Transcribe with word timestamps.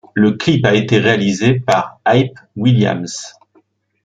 Le 0.15 0.31
clip 0.31 0.65
a 0.65 0.73
été 0.73 0.97
réalisé 0.97 1.59
par 1.59 1.99
Hype 2.07 2.35
Williams. 2.55 3.35